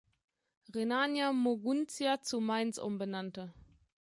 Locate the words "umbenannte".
2.79-3.53